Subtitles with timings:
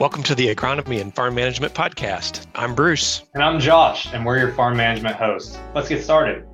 [0.00, 2.46] Welcome to the Agronomy and Farm Management Podcast.
[2.56, 3.22] I'm Bruce.
[3.32, 5.56] And I'm Josh, and we're your farm management hosts.
[5.72, 6.44] Let's get started.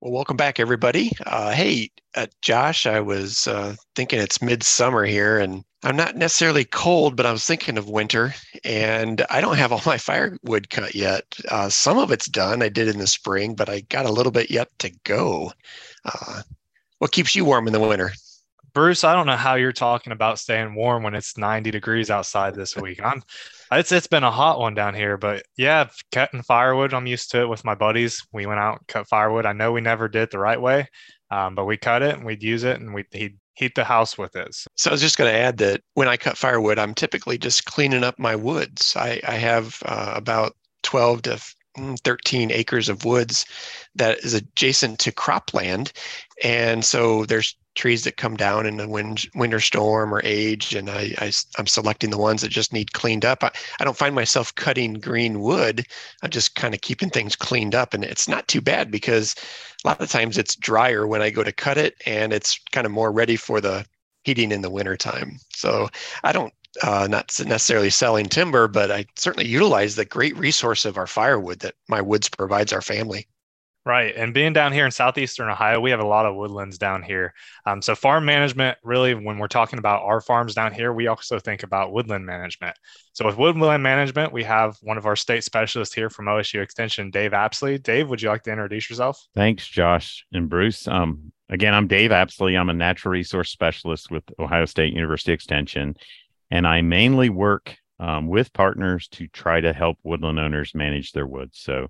[0.00, 1.10] Well, welcome back, everybody.
[1.26, 6.64] Uh, hey, uh, Josh, I was uh, thinking it's midsummer here, and I'm not necessarily
[6.64, 8.32] cold, but I was thinking of winter,
[8.62, 11.24] and I don't have all my firewood cut yet.
[11.50, 12.62] Uh, some of it's done.
[12.62, 15.52] I did in the spring, but I got a little bit yet to go.
[16.04, 16.42] Uh,
[16.98, 18.12] what keeps you warm in the winter?
[18.78, 22.54] Bruce, I don't know how you're talking about staying warm when it's 90 degrees outside
[22.54, 23.04] this week.
[23.04, 23.24] I'm
[23.72, 27.40] it's it's been a hot one down here, but yeah, cutting firewood, I'm used to
[27.40, 28.24] it with my buddies.
[28.32, 29.46] We went out and cut firewood.
[29.46, 30.86] I know we never did it the right way,
[31.28, 34.16] um, but we cut it and we'd use it and we'd he'd heat the house
[34.16, 34.54] with it.
[34.76, 37.64] So I was just going to add that when I cut firewood, I'm typically just
[37.64, 38.94] cleaning up my woods.
[38.94, 41.54] I, I have uh, about 12 to
[42.04, 43.46] 13 acres of woods
[43.94, 45.92] that is adjacent to cropland.
[46.42, 50.90] And so there's trees that come down in a wind, winter storm or age, and
[50.90, 53.44] I, I, am selecting the ones that just need cleaned up.
[53.44, 55.86] I, I don't find myself cutting green wood.
[56.22, 59.36] I'm just kind of keeping things cleaned up, and it's not too bad because
[59.84, 62.84] a lot of times it's drier when I go to cut it, and it's kind
[62.84, 63.86] of more ready for the
[64.24, 65.38] heating in the wintertime.
[65.54, 65.88] So
[66.24, 70.96] I don't uh, not necessarily selling timber, but I certainly utilize the great resource of
[70.96, 73.26] our firewood that my woods provides our family.
[73.88, 74.14] Right.
[74.16, 77.32] And being down here in southeastern Ohio, we have a lot of woodlands down here.
[77.64, 81.38] Um, so, farm management really, when we're talking about our farms down here, we also
[81.38, 82.76] think about woodland management.
[83.14, 87.10] So, with woodland management, we have one of our state specialists here from OSU Extension,
[87.10, 87.78] Dave Apsley.
[87.78, 89.26] Dave, would you like to introduce yourself?
[89.34, 90.86] Thanks, Josh and Bruce.
[90.86, 92.58] Um, again, I'm Dave Apsley.
[92.58, 95.96] I'm a natural resource specialist with Ohio State University Extension,
[96.50, 101.26] and I mainly work um, with partners to try to help woodland owners manage their
[101.26, 101.58] woods.
[101.60, 101.88] So,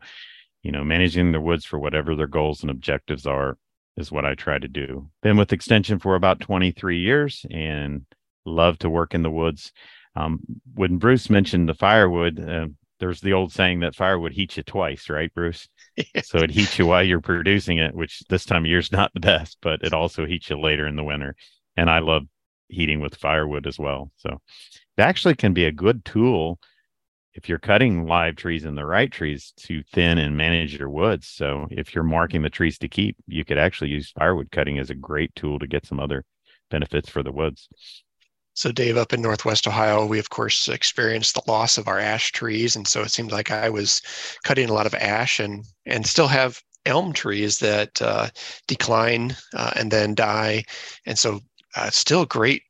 [0.62, 3.58] you know, managing their woods for whatever their goals and objectives are
[3.96, 5.10] is what I try to do.
[5.22, 8.06] Been with Extension for about 23 years and
[8.44, 9.72] love to work in the woods.
[10.16, 10.40] Um,
[10.74, 12.68] when Bruce mentioned the firewood, uh,
[13.00, 15.68] there's the old saying that firewood heats you twice, right, Bruce?
[16.22, 19.12] so it heats you while you're producing it, which this time of year is not
[19.14, 21.36] the best, but it also heats you later in the winter.
[21.76, 22.24] And I love
[22.68, 24.10] heating with firewood as well.
[24.16, 24.40] So
[24.96, 26.58] it actually can be a good tool
[27.34, 31.28] if you're cutting live trees and the right trees to thin and manage your woods.
[31.28, 34.90] So if you're marking the trees to keep, you could actually use firewood cutting as
[34.90, 36.24] a great tool to get some other
[36.70, 37.68] benefits for the woods.
[38.54, 42.32] So, Dave, up in Northwest Ohio, we of course experienced the loss of our ash
[42.32, 44.02] trees, and so it seemed like I was
[44.42, 48.30] cutting a lot of ash and and still have elm trees that uh,
[48.66, 50.64] decline uh, and then die,
[51.06, 51.38] and so
[51.78, 52.62] uh, still a great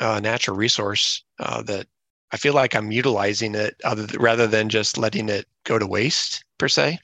[0.00, 1.86] uh, natural resource uh, that
[2.32, 6.44] I feel like I'm utilizing it other rather than just letting it go to waste
[6.58, 6.98] per se.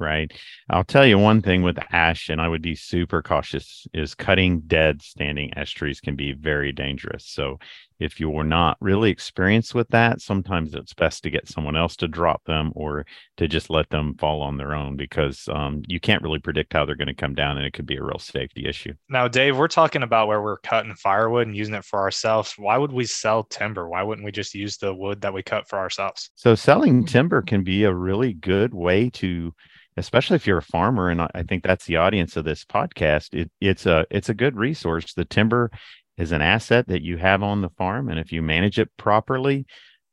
[0.00, 0.32] Right.
[0.70, 4.60] I'll tell you one thing with ash, and I would be super cautious, is cutting
[4.60, 7.26] dead standing ash trees can be very dangerous.
[7.26, 7.58] So
[7.98, 12.08] if you're not really experienced with that, sometimes it's best to get someone else to
[12.08, 13.04] drop them or
[13.36, 16.84] to just let them fall on their own because um, you can't really predict how
[16.84, 18.92] they're going to come down and it could be a real safety issue.
[19.08, 22.54] Now, Dave, we're talking about where we're cutting firewood and using it for ourselves.
[22.56, 23.88] Why would we sell timber?
[23.88, 26.30] Why wouldn't we just use the wood that we cut for ourselves?
[26.36, 29.52] So, selling timber can be a really good way to
[29.96, 33.50] especially if you're a farmer and i think that's the audience of this podcast it,
[33.60, 35.70] it's a it's a good resource the timber
[36.18, 39.64] is an asset that you have on the farm and if you manage it properly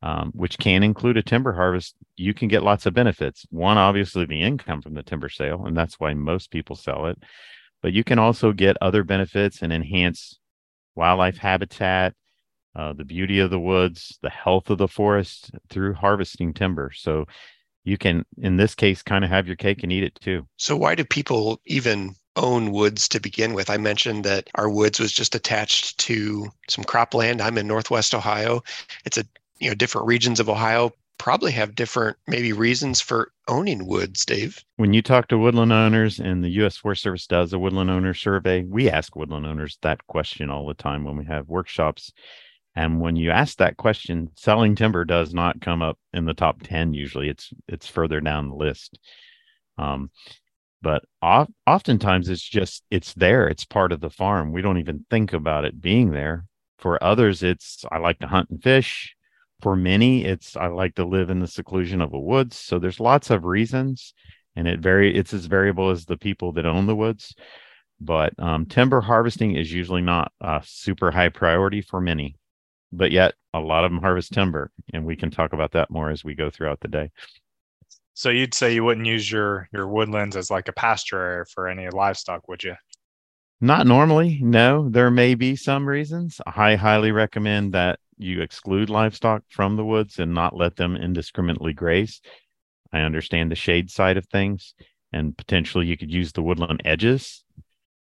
[0.02, 3.46] um, which can include a timber harvest you can get lots of benefits.
[3.50, 7.18] One obviously the income from the timber sale and that's why most people sell it.
[7.82, 10.40] But you can also get other benefits and enhance
[10.96, 12.14] wildlife habitat
[12.76, 16.92] uh, the beauty of the woods the health of the forest through harvesting timber.
[16.94, 17.26] So
[17.84, 20.48] you can in this case kind of have your cake and eat it too.
[20.58, 23.70] So why do people even own woods to begin with.
[23.70, 27.42] I mentioned that our woods was just attached to some cropland.
[27.42, 28.64] I'm in northwest ohio.
[29.06, 29.26] It's a
[29.60, 34.64] you know different regions of ohio probably have different maybe reasons for owning woods dave.
[34.76, 38.14] When you talk to woodland owners and the u.s forest service does a woodland owner
[38.14, 42.12] survey we ask woodland owners that question all the time when we have workshops.
[42.76, 46.62] And when you ask that question, selling timber does not come up in the top
[46.62, 47.30] 10 usually.
[47.30, 49.00] It's it's further down the list.
[49.78, 50.12] Um,
[50.86, 53.48] but oft, oftentimes it's just it's there.
[53.48, 54.52] It's part of the farm.
[54.52, 56.46] We don't even think about it being there.
[56.78, 59.16] For others, it's I like to hunt and fish.
[59.64, 62.56] For many, it's I like to live in the seclusion of the woods.
[62.56, 64.14] So there's lots of reasons,
[64.56, 67.34] and it very it's as variable as the people that own the woods.
[68.00, 72.36] But um, timber harvesting is usually not a super high priority for many
[72.92, 76.12] but yet a lot of them harvest timber and we can talk about that more
[76.12, 77.10] as we go throughout the day
[78.16, 81.68] so you'd say you wouldn't use your your woodlands as like a pasture area for
[81.68, 82.74] any livestock would you
[83.62, 89.44] not normally no there may be some reasons i highly recommend that you exclude livestock
[89.50, 92.22] from the woods and not let them indiscriminately graze.
[92.94, 94.74] I understand the shade side of things,
[95.12, 97.44] and potentially you could use the woodland edges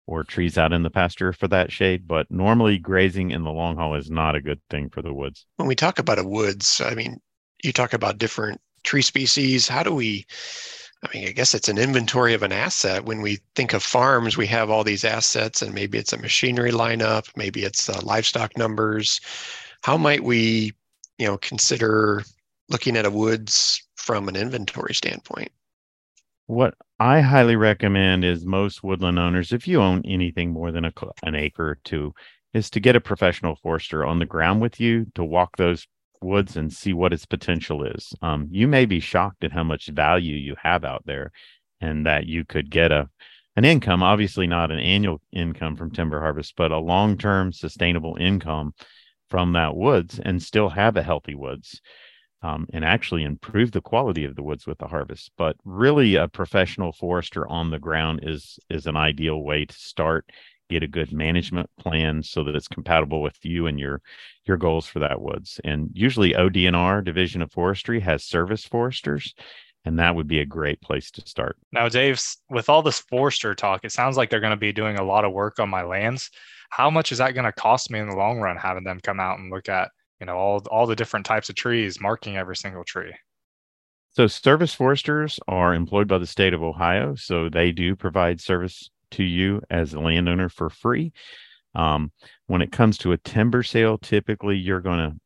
[0.08, 2.08] or trees out in the pasture for that shade.
[2.08, 5.46] But normally, grazing in the long haul is not a good thing for the woods.
[5.58, 7.18] When we talk about a woods, I mean,
[7.64, 9.68] you talk about different tree species.
[9.68, 10.26] How do we?
[11.04, 13.06] I mean, I guess it's an inventory of an asset.
[13.06, 16.72] When we think of farms, we have all these assets, and maybe it's a machinery
[16.72, 19.20] lineup, maybe it's uh, livestock numbers.
[19.84, 20.74] How might we,
[21.20, 22.24] you know, consider
[22.70, 25.52] looking at a woods from an inventory standpoint?
[26.48, 30.94] What I highly recommend is most woodland owners, if you own anything more than a,
[31.24, 32.14] an acre or two,
[32.54, 35.86] is to get a professional forester on the ground with you to walk those
[36.25, 38.13] woods and see what its potential is.
[38.22, 41.31] Um, you may be shocked at how much value you have out there
[41.81, 43.10] and that you could get a
[43.57, 48.74] an income, obviously not an annual income from timber harvest, but a long-term sustainable income
[49.30, 51.81] from that woods and still have a healthy woods
[52.42, 55.31] um, and actually improve the quality of the woods with the harvest.
[55.38, 60.30] But really, a professional forester on the ground is is an ideal way to start.
[60.70, 64.02] Get a good management plan so that it's compatible with you and your
[64.46, 65.60] your goals for that woods.
[65.64, 69.34] And usually, ODNR Division of Forestry has service foresters,
[69.86, 71.58] and that would be a great place to start.
[71.72, 74.98] Now, Dave, with all this forester talk, it sounds like they're going to be doing
[74.98, 76.32] a lot of work on my lands.
[76.70, 79.20] How much is that going to cost me in the long run having them come
[79.20, 82.56] out and look at you know all all the different types of trees marking every
[82.56, 83.14] single tree
[84.12, 88.90] so service foresters are employed by the state of ohio so they do provide service
[89.16, 91.12] to you as a landowner for free.
[91.74, 92.12] Um,
[92.48, 95.18] when it comes to a timber sale typically you're going to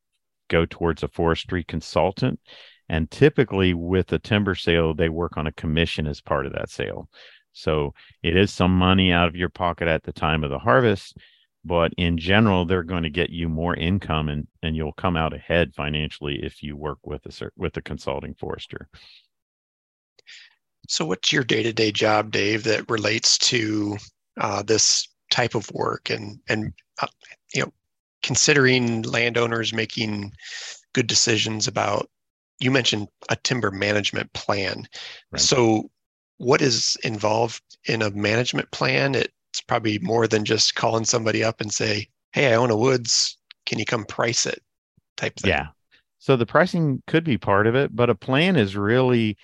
[0.47, 2.39] go towards a forestry consultant.
[2.87, 6.69] And typically with a timber sale they work on a commission as part of that
[6.69, 7.09] sale.
[7.53, 7.93] So
[8.23, 11.17] it is some money out of your pocket at the time of the harvest
[11.65, 15.33] but in general they're going to get you more income and and you'll come out
[15.33, 18.87] ahead financially if you work with a with a consulting forester
[20.89, 23.97] so what's your day-to-day job dave that relates to
[24.39, 27.07] uh, this type of work and and uh,
[27.53, 27.71] you know
[28.21, 30.31] considering landowners making
[30.93, 32.09] good decisions about
[32.59, 34.87] you mentioned a timber management plan
[35.31, 35.41] right.
[35.41, 35.89] so
[36.37, 39.15] what is involved in a management plan
[39.49, 43.37] it's probably more than just calling somebody up and say, "Hey, I own a woods.
[43.65, 44.61] Can you come price it?"
[45.17, 45.49] type thing.
[45.49, 45.67] Yeah.
[46.19, 49.37] So the pricing could be part of it, but a plan is really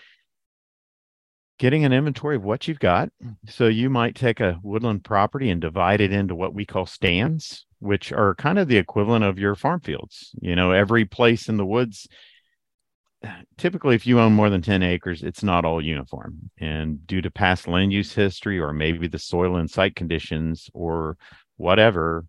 [1.58, 3.10] getting an inventory of what you've got.
[3.24, 3.36] Mm.
[3.48, 7.66] So you might take a woodland property and divide it into what we call stands,
[7.80, 10.32] which are kind of the equivalent of your farm fields.
[10.42, 12.08] You know, every place in the woods
[13.58, 17.32] typically if you own more than 10 acres it's not all uniform and due to
[17.32, 21.18] past land use history or maybe the soil and site conditions or
[21.58, 22.26] whatever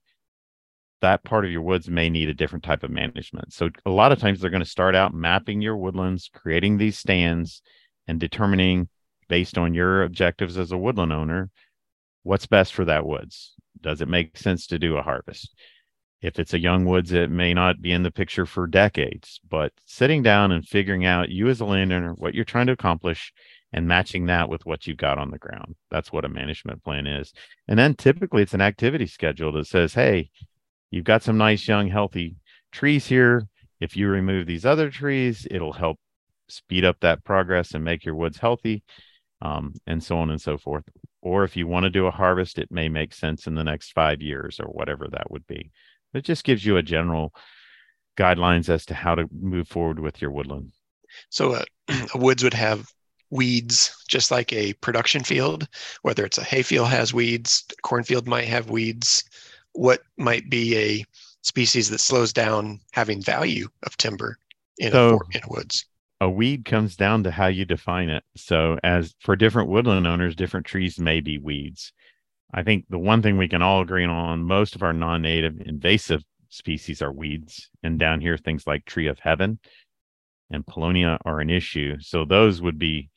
[1.02, 4.12] that part of your woods may need a different type of management so a lot
[4.12, 7.62] of times they're going to start out mapping your woodlands creating these stands
[8.06, 8.88] and determining
[9.28, 11.50] based on your objectives as a woodland owner
[12.22, 15.54] what's best for that woods does it make sense to do a harvest
[16.22, 19.72] if it's a young woods, it may not be in the picture for decades, but
[19.84, 23.32] sitting down and figuring out you as a landowner, what you're trying to accomplish,
[23.72, 25.76] and matching that with what you've got on the ground.
[25.90, 27.32] That's what a management plan is.
[27.68, 30.30] And then typically it's an activity schedule that says, hey,
[30.90, 32.36] you've got some nice, young, healthy
[32.72, 33.46] trees here.
[33.80, 35.98] If you remove these other trees, it'll help
[36.48, 38.82] speed up that progress and make your woods healthy,
[39.42, 40.84] um, and so on and so forth.
[41.22, 43.92] Or if you want to do a harvest, it may make sense in the next
[43.92, 45.70] five years or whatever that would be.
[46.14, 47.34] It just gives you a general
[48.16, 50.72] guidelines as to how to move forward with your woodland.
[51.30, 51.64] So uh,
[52.14, 52.86] a woods would have
[53.30, 55.68] weeds just like a production field,
[56.02, 59.24] whether it's a hayfield has weeds, cornfield might have weeds.
[59.72, 61.04] What might be a
[61.42, 64.38] species that slows down having value of timber
[64.78, 65.84] in, so, a, in a woods?
[66.20, 68.24] A weed comes down to how you define it.
[68.36, 71.92] So, as for different woodland owners, different trees may be weeds.
[72.54, 75.60] I think the one thing we can all agree on most of our non native
[75.60, 77.68] invasive species are weeds.
[77.82, 79.58] And down here, things like tree of heaven
[80.50, 81.96] and paulownia are an issue.
[82.00, 83.10] So those would be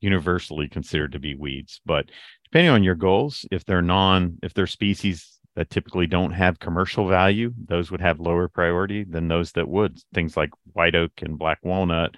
[0.00, 1.80] universally considered to be weeds.
[1.86, 2.06] But
[2.44, 7.06] depending on your goals, if they're non, if they're species that typically don't have commercial
[7.06, 9.98] value, those would have lower priority than those that would.
[10.12, 12.16] Things like white oak and black walnut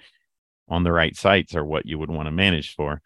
[0.67, 3.01] on the right sites are what you would want to manage for.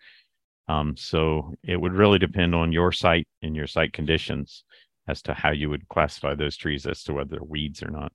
[0.67, 4.63] Um, so it would really depend on your site and your site conditions
[5.07, 8.11] as to how you would classify those trees as to whether they're weeds or not.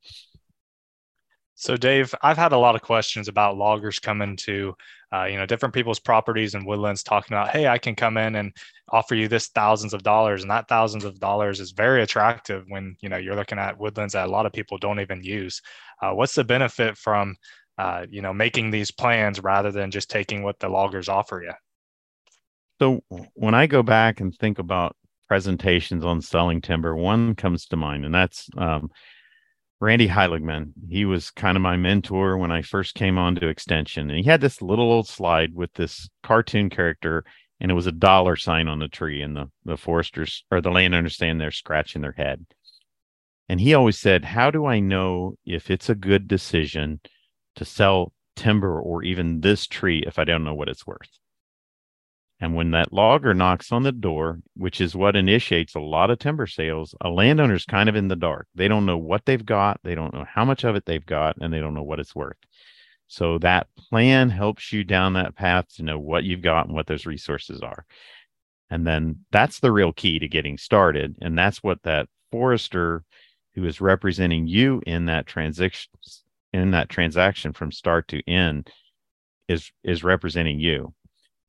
[1.57, 4.75] So, Dave, I've had a lot of questions about loggers coming to,
[5.13, 8.35] uh, you know, different people's properties and woodlands, talking about, hey, I can come in
[8.35, 8.53] and
[8.89, 12.97] offer you this thousands of dollars, and that thousands of dollars is very attractive when
[13.01, 15.63] you know you're looking at woodlands that a lot of people don't even use.
[16.03, 17.37] Uh, what's the benefit from,
[17.79, 21.53] uh, you know, making these plans rather than just taking what the loggers offer you?
[22.81, 23.01] So,
[23.35, 24.97] when I go back and think about
[25.29, 28.91] presentations on selling timber, one comes to mind, and that's um,
[29.81, 30.73] Randy Heiligmann.
[30.89, 34.11] He was kind of my mentor when I first came on to Extension.
[34.11, 37.25] And he had this little old slide with this cartoon character,
[37.61, 39.21] and it was a dollar sign on the tree.
[39.21, 42.47] And the, the foresters or the landowners stand there scratching their head.
[43.49, 47.01] And he always said, How do I know if it's a good decision
[47.57, 51.19] to sell timber or even this tree if I don't know what it's worth?
[52.41, 56.19] And when that logger knocks on the door, which is what initiates a lot of
[56.19, 58.49] timber sales, a landowner's kind of in the dark.
[58.55, 61.37] They don't know what they've got, they don't know how much of it they've got,
[61.41, 62.37] and they don't know what it's worth.
[63.07, 66.87] So that plan helps you down that path to know what you've got and what
[66.87, 67.87] those resources are.
[68.71, 71.17] And then that's the real key to getting started.
[71.21, 73.05] And that's what that forester
[73.55, 75.93] who is representing you in that transaction
[76.55, 78.71] in that transaction from start to end
[79.49, 80.95] is is representing you.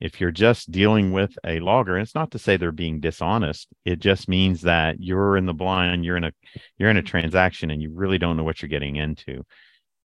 [0.01, 3.99] If you're just dealing with a logger it's not to say they're being dishonest it
[3.99, 6.31] just means that you're in the blind you're in a
[6.77, 9.43] you're in a transaction and you really don't know what you're getting into.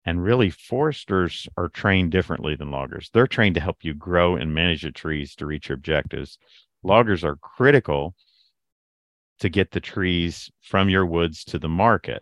[0.06, 3.10] And really foresters are trained differently than loggers.
[3.14, 6.38] They're trained to help you grow and manage your trees to reach your objectives.
[6.84, 8.14] Loggers are critical
[9.40, 12.22] to get the trees from your woods to the market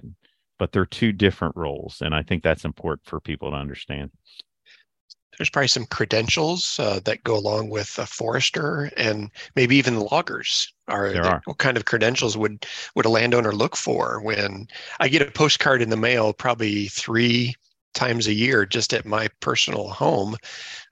[0.61, 4.11] but they're two different roles and i think that's important for people to understand
[5.39, 10.71] there's probably some credentials uh, that go along with a forester and maybe even loggers
[10.87, 11.41] are, there are.
[11.45, 12.63] what kind of credentials would
[12.93, 14.67] would a landowner look for when
[14.99, 17.55] i get a postcard in the mail probably three
[17.95, 20.35] times a year just at my personal home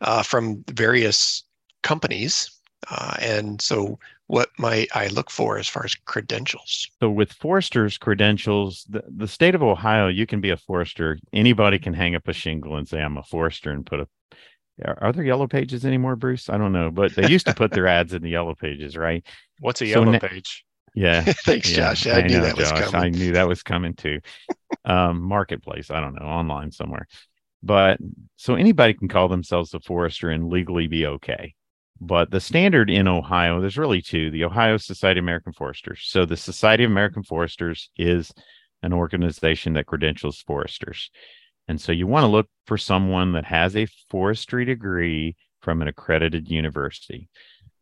[0.02, 1.44] uh, from various
[1.84, 2.59] companies
[2.90, 6.88] uh, and so what might I look for as far as credentials?
[7.00, 11.18] So with foresters credentials, the, the state of Ohio, you can be a forester.
[11.34, 14.08] Anybody can hang up a shingle and say I'm a forester and put a
[14.86, 16.50] are there yellow pages anymore, Bruce?
[16.50, 19.26] I don't know, but they used to put their ads in the yellow pages, right?
[19.60, 20.64] What's a so yellow page?
[20.96, 21.22] Yeah.
[21.46, 22.08] Thanks, yeah, Josh.
[22.08, 22.96] I, I knew know, that was coming.
[22.96, 24.20] I knew that was coming too.
[24.86, 27.08] um, marketplace, I don't know, online somewhere.
[27.62, 28.00] But
[28.38, 31.56] so anybody can call themselves a forester and legally be okay.
[32.02, 36.02] But the standard in Ohio, there's really two the Ohio Society of American Foresters.
[36.04, 38.32] So the Society of American Foresters is
[38.82, 41.12] an organization that credentials foresters.
[41.68, 45.88] And so you want to look for someone that has a forestry degree from an
[45.88, 47.30] accredited university.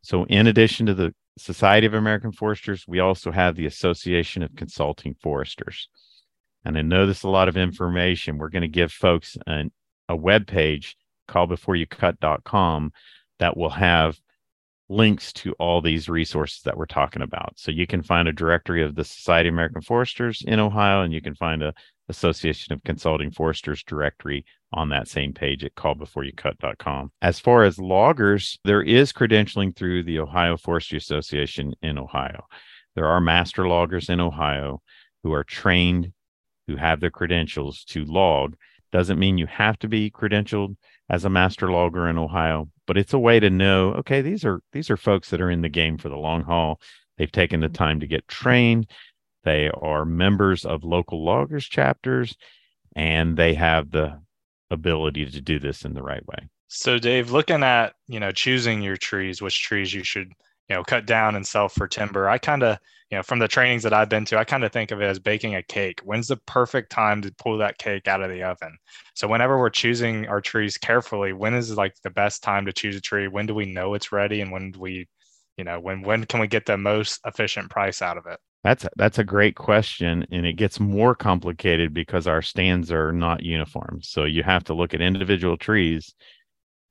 [0.02, 4.56] So, in addition to the Society of American Foresters, we also have the Association of
[4.56, 5.90] Consulting Foresters.
[6.66, 8.38] And I know this is a lot of information.
[8.38, 9.72] We're going to give folks an,
[10.10, 10.98] a web page
[11.30, 12.92] callbeforeyoucut.com
[13.40, 14.20] that will have
[14.90, 17.54] links to all these resources that we're talking about.
[17.58, 21.14] So you can find a directory of the Society of American Foresters in Ohio, and
[21.14, 21.74] you can find a
[22.10, 27.12] Association of Consulting Foresters directory on that same page at callbeforeyoucut.com.
[27.22, 32.46] As far as loggers, there is credentialing through the Ohio Forestry Association in Ohio.
[32.96, 34.82] There are master loggers in Ohio
[35.24, 36.14] who are trained,
[36.68, 38.56] who have the credentials to log.
[38.92, 40.78] Doesn't mean you have to be credentialed
[41.10, 44.62] as a master logger in Ohio, but it's a way to know okay these are
[44.72, 46.82] these are folks that are in the game for the long haul.
[47.18, 47.74] They've taken the mm-hmm.
[47.74, 48.90] time to get trained.
[49.44, 52.36] They are members of local loggers chapters
[52.96, 54.20] and they have the
[54.72, 56.50] ability to do this in the right way.
[56.68, 60.32] So dave looking at you know choosing your trees which trees you should
[60.70, 62.30] you know cut down and sell for timber.
[62.30, 62.78] I kind of
[63.10, 65.06] you know from the trainings that i've been to i kind of think of it
[65.06, 66.02] as baking a cake.
[66.04, 68.78] When's the perfect time to pull that cake out of the oven?
[69.14, 72.96] So whenever we're choosing our trees carefully when is like the best time to choose
[72.96, 73.28] a tree?
[73.28, 74.42] When do we know it's ready?
[74.42, 75.08] And when do we
[75.58, 78.40] you know when when can we get the most efficient price out of it?
[78.64, 83.14] That's a, that's a great question and it gets more complicated because our stands are
[83.14, 84.00] not uniform.
[84.02, 86.14] So you have to look at individual trees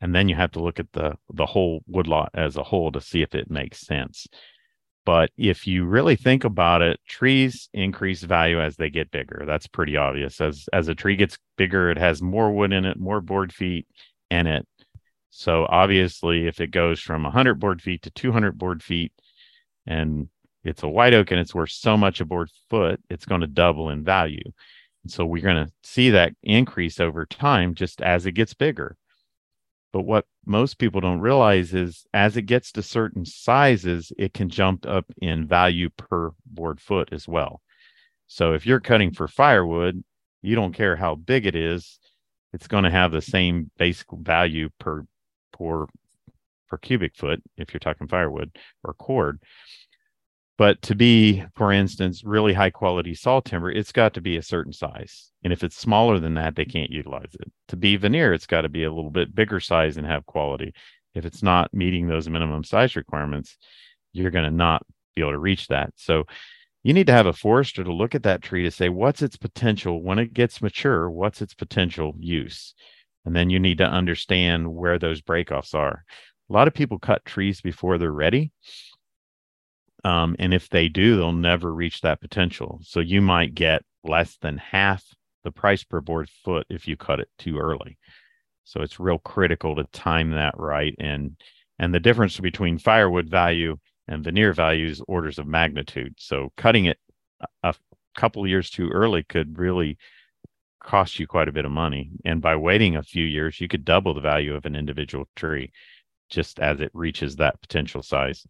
[0.00, 3.00] and then you have to look at the the whole woodlot as a whole to
[3.00, 4.26] see if it makes sense.
[5.04, 9.44] But if you really think about it trees increase value as they get bigger.
[9.46, 10.40] That's pretty obvious.
[10.40, 13.86] As as a tree gets bigger it has more wood in it more board feet
[14.30, 14.66] in it.
[15.30, 19.12] So obviously if it goes from 100 board feet to 200 board feet
[19.86, 20.28] and
[20.64, 23.46] it's a white oak and it's worth so much a board foot it's going to
[23.46, 24.52] double in value.
[25.04, 28.96] And so we're going to see that increase over time just as it gets bigger
[29.96, 34.50] but what most people don't realize is as it gets to certain sizes, it can
[34.50, 37.62] jump up in value per board foot as well.
[38.26, 40.04] So if you're cutting for firewood,
[40.42, 41.98] You don't care how big it is,
[42.52, 45.06] it's going to have the same basic value per
[45.52, 45.86] per
[46.68, 49.40] per cubic foot if you're talking firewood or cord.
[50.58, 54.42] But to be, for instance, really high quality saw timber, it's got to be a
[54.42, 55.30] certain size.
[55.44, 56.72] And if it's smaller than that, they mm-hmm.
[56.72, 57.52] can't utilize it.
[57.68, 60.72] To be veneer, it's got to be a little bit bigger size and have quality.
[61.14, 63.58] If it's not meeting those minimum size requirements,
[64.12, 64.82] you're going to not
[65.14, 65.90] be able to reach that.
[65.96, 66.25] So
[66.82, 69.36] you need to have a forester to look at that tree to say, what's its
[69.36, 71.10] potential when it gets mature?
[71.10, 72.75] What's its potential use?
[73.25, 76.04] And then you need to understand where those breakoffs are.
[76.48, 78.52] A lot of people cut trees before they're ready
[80.06, 82.78] um, and if they do, they'll never reach that potential.
[82.84, 85.04] So you might get less than half
[85.42, 87.98] the price per board foot if you cut it too early.
[88.62, 90.94] So it's real critical to time that right.
[91.00, 91.36] And
[91.80, 96.14] and the difference between firewood value and veneer value is orders of magnitude.
[96.18, 96.98] So cutting it
[97.64, 97.75] a
[98.16, 99.98] couple years too early could really
[100.80, 102.10] cost you quite a bit of money.
[102.25, 105.72] And by waiting a few years, you could double the value of an individual tree
[106.30, 108.46] just as it reaches that potential size.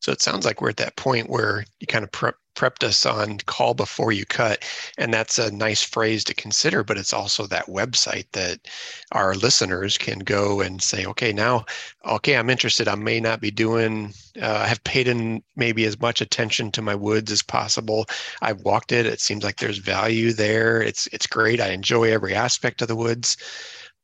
[0.00, 3.06] So it sounds like we're at that point where you kind of prep, prepped us
[3.06, 4.64] on call before you cut.
[4.98, 8.68] And that's a nice phrase to consider, but it's also that website that
[9.12, 11.64] our listeners can go and say, okay, now,
[12.04, 12.88] okay, I'm interested.
[12.88, 16.82] I may not be doing, uh, I have paid in maybe as much attention to
[16.82, 18.06] my woods as possible.
[18.42, 19.06] I've walked it.
[19.06, 20.82] It seems like there's value there.
[20.82, 21.60] It's, it's great.
[21.60, 23.36] I enjoy every aspect of the woods.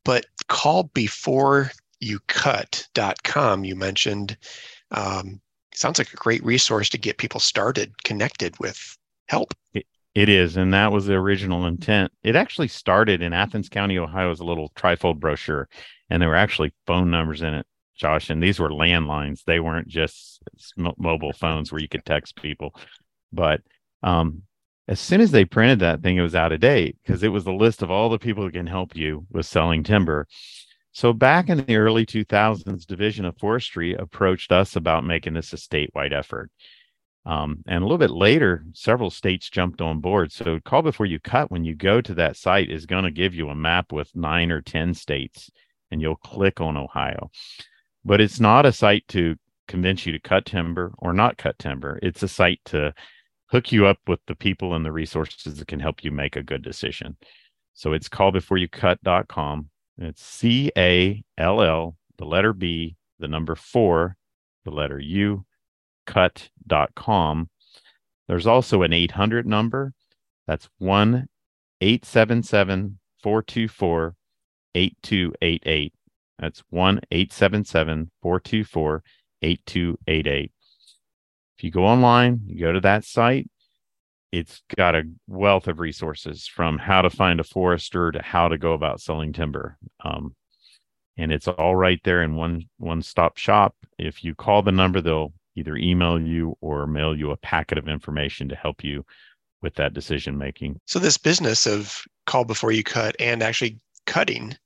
[0.05, 4.37] But call before you cut.com, you mentioned.
[4.91, 5.41] Um,
[5.79, 9.55] sounds like a great resource to get people started connected with help.
[9.75, 12.13] It, it is, and that was the original intent.
[12.23, 15.69] It actually started in Athens County, Ohio, as a little trifold brochure,
[16.11, 17.67] and there were actually phone numbers in it,
[17.97, 18.31] Josh.
[18.31, 20.43] And these were landlines; they weren't just
[20.77, 22.75] mobile phones where you could text people.
[23.33, 23.61] But
[24.03, 24.43] um,
[24.89, 27.45] as soon as they printed that thing, it was out of date because it was
[27.45, 30.27] the list of all the people who can help you with selling timber.
[30.99, 35.57] So back in the early 2000s, Division of Forestry approached us about making this a
[35.57, 36.51] statewide effort.
[37.25, 40.33] Um, and a little bit later, several states jumped on board.
[40.33, 43.33] So call before you cut when you go to that site is going to give
[43.33, 45.53] you a map with nine or 10 states,
[45.93, 47.31] and you'll click on Ohio.
[48.05, 49.37] But it's not a site to
[49.69, 52.01] convince you to cut timber or not cut timber.
[52.03, 52.93] It's a site to
[53.53, 56.43] hook you up with the people and the resources that can help you make a
[56.43, 57.17] good decision.
[57.75, 64.17] So it's callbeforeyoucut.com it's C A L L, the letter B, the number four,
[64.65, 65.45] the letter U,
[66.07, 67.51] cut.com.
[68.29, 69.93] There's also an 800 number.
[70.47, 71.29] That's 1
[71.81, 74.17] 877 424
[74.75, 75.93] 8288.
[76.39, 79.03] That's 1 877 424
[79.43, 80.53] 8288.
[81.57, 83.51] If you go online, you go to that site,
[84.33, 88.59] it's got a wealth of resources from how to find a forester to how to
[88.59, 89.79] go about selling timber.
[90.05, 90.35] Um,
[91.17, 93.75] and it's all right there in one one stop shop.
[93.99, 97.89] If you call the number, they'll either email you or mail you a packet of
[97.89, 99.05] information to help you
[99.61, 100.81] with that decision making.
[100.87, 104.57] So this business of call before you cut and actually cutting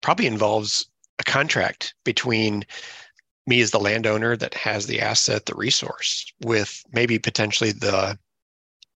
[0.00, 0.86] probably involves
[1.20, 2.64] a contract between
[3.46, 8.18] me as the landowner that has the asset, the resource, with maybe potentially the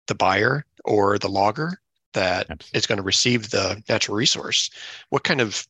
[0.06, 1.80] the buyer or the logger
[2.12, 2.78] that Absolutely.
[2.78, 4.70] is going to receive the natural resource.
[5.10, 5.66] What kind of,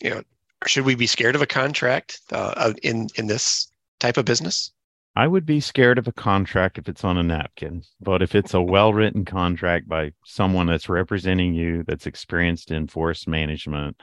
[0.00, 0.22] you know,
[0.66, 3.70] should we be scared of a contract uh, in in this
[4.00, 4.72] type of business?
[5.16, 8.54] I would be scared of a contract if it's on a napkin, but if it's
[8.54, 14.00] a well written contract by someone that's representing you, that's experienced in forest management,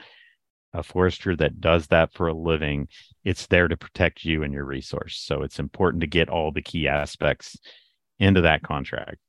[0.73, 2.89] a forester that does that for a living,
[3.23, 5.17] it's there to protect you and your resource.
[5.17, 7.57] So it's important to get all the key aspects
[8.19, 9.19] into that contract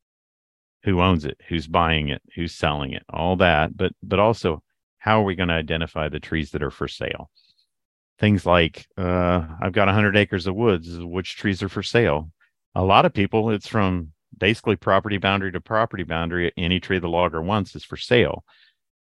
[0.86, 3.76] who owns it, who's buying it, who's selling it, all that.
[3.76, 4.62] But but also,
[4.98, 7.28] how are we going to identify the trees that are for sale?
[8.18, 10.88] Things like uh, I've got 100 acres of woods.
[10.98, 12.30] Which trees are for sale?
[12.76, 16.52] A lot of people, it's from basically property boundary to property boundary.
[16.56, 18.44] Any tree the logger wants is for sale.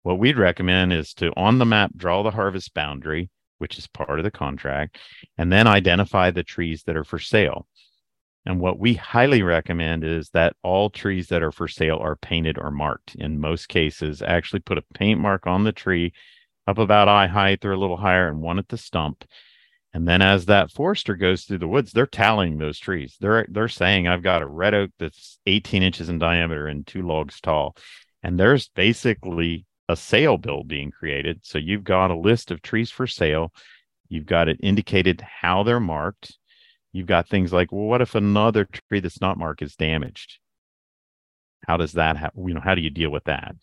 [0.04, 4.20] What we'd recommend is to on the map draw the harvest boundary, which is part
[4.20, 4.98] of the contract,
[5.38, 7.68] and then identify the trees that are for sale.
[8.46, 12.58] And what we highly recommend is that all trees that are for sale are painted
[12.58, 13.16] or marked.
[13.16, 16.14] In most cases, actually put a paint mark on the tree
[16.68, 19.24] up about eye height or a little higher and one at the stump.
[19.94, 23.16] And then as that forester goes through the woods, they're tallying those trees.
[23.20, 27.04] They're they're saying I've got a red oak that's 18 inches in diameter and two
[27.04, 27.78] logs tall.
[28.24, 31.42] And there's basically a sale bill being created.
[31.44, 33.54] So you've got a list of trees for sale.
[34.10, 36.38] You've got it indicated how they're marked
[36.94, 40.40] you've got things like, well, what if another tree that's not marked is damaged?
[41.68, 42.48] How does that happen?
[42.48, 43.56] You know, how do you deal with that?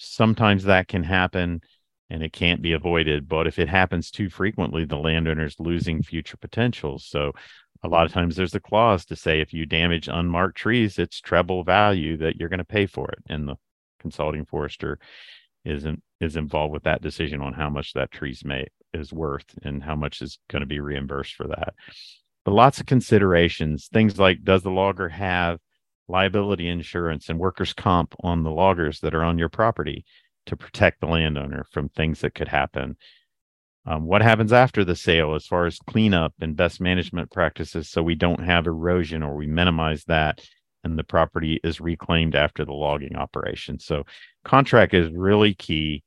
[0.00, 1.60] sometimes that can happen
[2.08, 3.28] and it can't be avoided.
[3.28, 6.98] But if it happens too frequently, the landowner's losing future potential.
[6.98, 7.32] So
[7.82, 11.20] a lot of times there's a clause to say if you damage unmarked trees, it's
[11.20, 13.18] treble value that you're going to pay for it.
[13.28, 13.56] And the
[14.00, 14.98] consulting forester
[15.64, 15.86] is
[16.20, 19.94] is involved with that decision on how much that tree's may is worth and how
[19.94, 21.74] much is going to be reimbursed for that.
[22.44, 25.58] But lots of considerations, things like does the logger have
[26.08, 30.04] liability insurance and workers' comp on the loggers that are on your property?
[30.46, 32.96] to protect the landowner from things that could happen.
[33.86, 38.02] Um, what happens after the sale as far as cleanup and best management practices so
[38.02, 40.40] we don't have erosion or we minimize that
[40.84, 43.78] and the property is reclaimed after the logging operation.
[43.78, 44.04] So
[44.44, 46.02] contract is really key.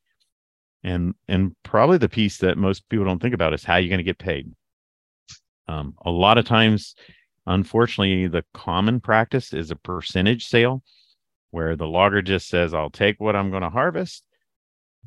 [0.83, 3.99] And and probably the piece that most people don't think about is how you're going
[3.99, 4.51] to get paid.
[5.67, 6.95] Um, a lot of times,
[7.45, 10.83] unfortunately, the common practice is a percentage sale
[11.51, 14.25] where the logger just says, I'll take what I'm going to harvest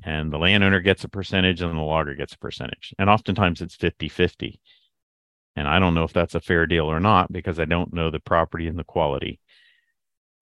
[0.05, 2.95] and the landowner gets a percentage and the logger gets a percentage.
[2.99, 4.61] And oftentimes it's 50 50.
[5.57, 8.11] And I don't know if that's a fair deal or not because I don't know
[8.11, 9.41] the property and the quality.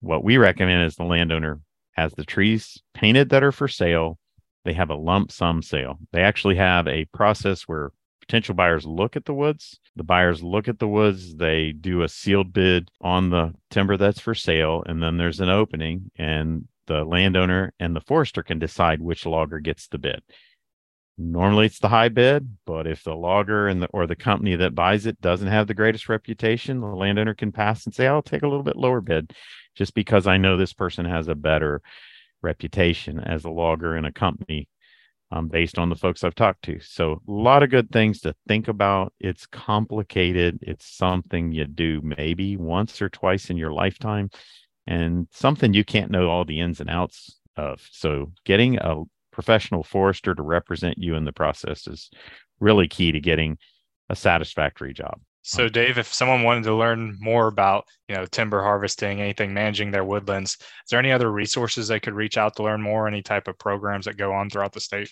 [0.01, 1.61] What we recommend is the landowner
[1.93, 4.19] has the trees painted that are for sale.
[4.65, 5.99] They have a lump sum sale.
[6.11, 7.91] They actually have a process where
[8.27, 9.79] potential buyers look at the woods.
[9.95, 11.35] The buyers look at the woods.
[11.35, 14.83] They do a sealed bid on the timber that's for sale.
[14.85, 19.59] And then there's an opening, and the landowner and the forester can decide which logger
[19.59, 20.21] gets the bid.
[21.17, 24.75] Normally it's the high bid, but if the logger and the or the company that
[24.75, 28.43] buys it doesn't have the greatest reputation, the landowner can pass and say, I'll take
[28.43, 29.31] a little bit lower bid
[29.75, 31.81] just because I know this person has a better
[32.41, 34.67] reputation as a logger in a company
[35.35, 36.79] um, based on the folks I've talked to.
[36.79, 39.13] So a lot of good things to think about.
[39.19, 40.59] It's complicated.
[40.61, 44.29] It's something you do maybe once or twice in your lifetime
[44.87, 47.85] and something you can't know all the ins and outs of.
[47.91, 52.09] So getting a professional forester to represent you in the process is
[52.61, 53.57] really key to getting
[54.09, 55.19] a satisfactory job.
[55.41, 59.91] So Dave, if someone wanted to learn more about, you know, timber harvesting, anything managing
[59.91, 63.21] their woodlands, is there any other resources they could reach out to learn more, any
[63.21, 65.11] type of programs that go on throughout the state?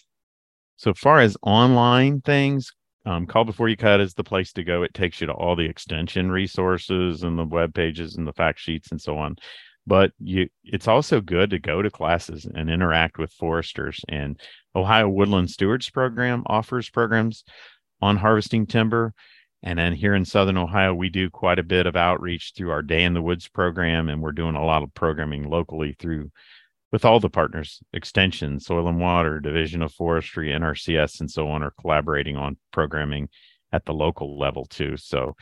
[0.83, 2.69] So far as online things,
[3.05, 4.83] um, call before you cut is the place to go.
[4.83, 8.59] It takes you to all the extension resources and the web pages and the fact
[8.59, 9.37] sheets and so on.
[9.87, 14.01] But you it's also good to go to classes and interact with foresters.
[14.09, 14.37] And
[14.75, 17.45] ohio woodland stewards program offers programs
[18.01, 19.13] on harvesting timber.
[19.61, 22.81] And then here in southern ohio we do quite a bit of outreach through our
[22.81, 24.09] day in the woods program.
[24.09, 26.29] And we're doing a lot of programming locally through
[26.93, 31.63] with all the partners, Extension, Soil and Water, Division of Forestry, NRCS, and so on,
[31.63, 33.29] are collaborating on programming
[33.71, 34.95] at the local level too.
[34.95, 35.35] So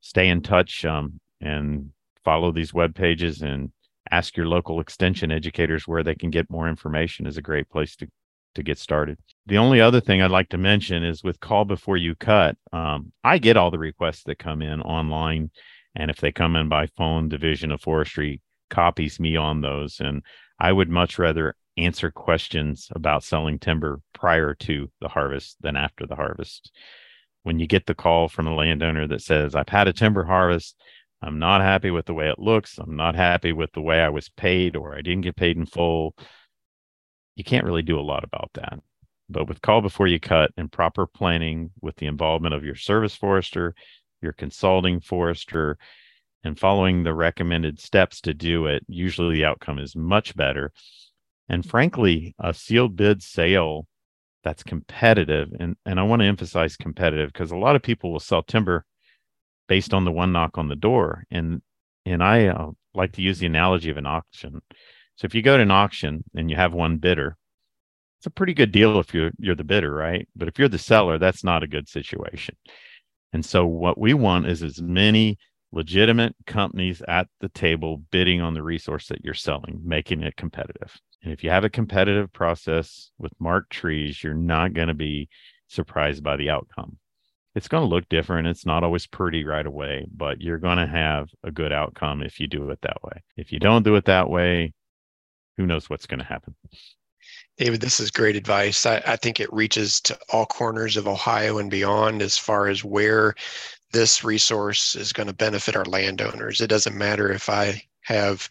[0.00, 1.90] stay in touch um, and
[2.24, 3.70] follow these web pages and
[4.10, 7.94] ask your local extension educators where they can get more information is a great place
[7.96, 8.08] to
[8.56, 9.16] to get started.
[9.46, 12.56] The only other thing I'd like to mention is with call before you cut.
[12.72, 15.52] Um, I get all the requests that come in online,
[15.94, 18.40] and if they come in by phone, Division of Forestry
[18.70, 20.22] copies me on those, and
[20.58, 26.06] I would much rather answer questions about selling timber prior to the harvest than after
[26.06, 26.72] the harvest.
[27.42, 30.76] When you get the call from a landowner that says, I've had a timber harvest,
[31.22, 34.08] I'm not happy with the way it looks, I'm not happy with the way I
[34.08, 36.14] was paid, or I didn't get paid in full,
[37.36, 38.78] you can't really do a lot about that.
[39.28, 43.14] But with call before you cut and proper planning with the involvement of your service
[43.14, 43.74] forester,
[44.20, 45.78] your consulting forester,
[46.42, 50.72] and following the recommended steps to do it, usually the outcome is much better.
[51.48, 53.86] And frankly, a sealed bid sale
[54.42, 58.20] that's competitive, and, and I want to emphasize competitive because a lot of people will
[58.20, 58.84] sell timber
[59.68, 61.24] based on the one knock on the door.
[61.30, 61.62] And
[62.06, 64.62] and I uh, like to use the analogy of an auction.
[65.16, 67.36] So if you go to an auction and you have one bidder,
[68.18, 70.28] it's a pretty good deal if you're you're the bidder, right?
[70.34, 72.56] But if you're the seller, that's not a good situation.
[73.32, 75.38] And so what we want is as many
[75.72, 80.96] legitimate companies at the table bidding on the resource that you're selling, making it competitive.
[81.22, 85.28] And if you have a competitive process with marked trees, you're not going to be
[85.68, 86.98] surprised by the outcome.
[87.54, 88.48] It's going to look different.
[88.48, 92.40] It's not always pretty right away, but you're going to have a good outcome if
[92.40, 93.22] you do it that way.
[93.36, 94.72] If you don't do it that way,
[95.56, 96.54] who knows what's going to happen?
[97.58, 98.86] David, this is great advice.
[98.86, 102.82] I, I, think it reaches to all corners of Ohio and beyond as far as
[102.82, 103.34] where
[103.92, 106.60] this resource is going to benefit our landowners.
[106.60, 108.48] It doesn't matter if I have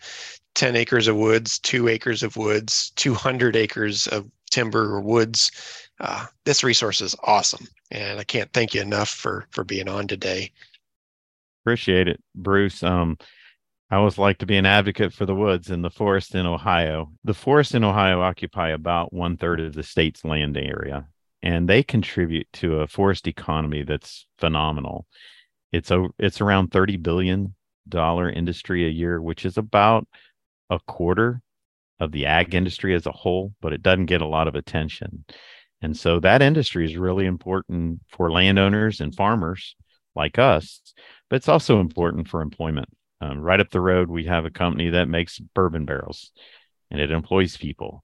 [0.56, 5.52] 10 acres of woods, two acres of woods, 200 acres of timber or woods.
[6.00, 7.68] Uh, this resource is awesome.
[7.92, 10.52] And I can't thank you enough for, for being on today.
[11.64, 12.84] Appreciate it, Bruce.
[12.84, 13.18] Um,
[13.92, 17.12] I always like to be an advocate for the woods and the forest in Ohio.
[17.24, 21.08] The forests in Ohio occupy about one third of the state's land area,
[21.42, 25.06] and they contribute to a forest economy that's phenomenal.
[25.72, 27.56] It's a it's around thirty billion
[27.88, 30.08] dollar industry a year, which is about
[30.70, 31.42] a quarter
[32.00, 35.26] of the ag industry as a whole, but it doesn't get a lot of attention.
[35.82, 39.76] And so that industry is really important for landowners and farmers
[40.16, 40.82] like us,
[41.30, 42.90] but it's also important for employment.
[43.22, 46.32] Um, right up the road, we have a company that makes bourbon barrels
[46.90, 48.04] and it employs people.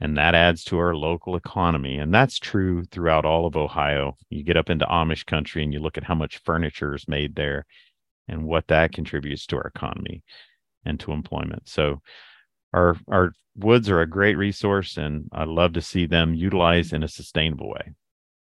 [0.00, 1.98] And that adds to our local economy.
[1.98, 4.16] And that's true throughout all of Ohio.
[4.28, 7.36] You get up into Amish country and you look at how much furniture is made
[7.36, 7.64] there
[8.28, 10.22] and what that contributes to our economy
[10.84, 11.68] and to employment.
[11.68, 12.00] So
[12.72, 17.04] our our woods are a great resource and I love to see them utilized in
[17.04, 17.92] a sustainable way.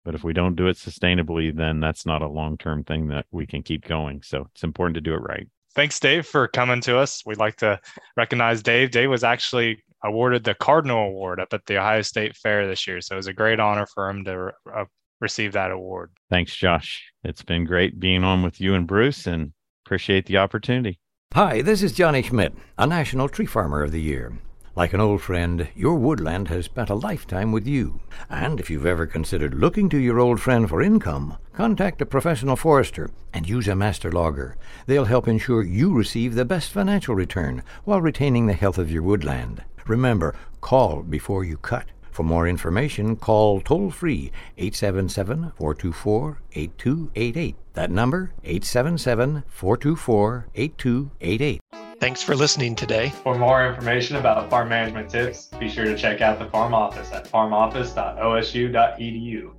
[0.05, 3.46] But if we don't do it sustainably, then that's not a long-term thing that we
[3.46, 4.22] can keep going.
[4.22, 5.48] So it's important to do it right.
[5.74, 7.22] Thanks, Dave, for coming to us.
[7.24, 7.81] We'd like to
[8.16, 8.90] recognize Dave.
[8.90, 13.00] Dave was actually awarded the Cardinal Award up at the Ohio State Fair this year.
[13.00, 14.84] So it was a great honor for him to uh,
[15.20, 16.10] receive that award.
[16.30, 17.12] Thanks, Josh.
[17.24, 19.52] It's been great being on with you and Bruce and
[19.86, 20.98] appreciate the opportunity.
[21.34, 24.38] Hi, this is Johnny Schmidt, a National Tree Farmer of the Year.
[24.74, 28.00] Like an old friend, your woodland has spent a lifetime with you.
[28.30, 32.56] And if you've ever considered looking to your old friend for income, contact a professional
[32.56, 34.56] forester and use a master logger.
[34.86, 39.02] They'll help ensure you receive the best financial return while retaining the health of your
[39.02, 39.62] woodland.
[39.86, 41.86] Remember, call before you cut.
[42.10, 47.56] For more information, call toll free 877 424 8288.
[47.72, 51.60] That number, 877 424 8288.
[51.98, 53.10] Thanks for listening today.
[53.22, 57.10] For more information about farm management tips, be sure to check out the Farm Office
[57.12, 59.52] at farmoffice.osu.edu.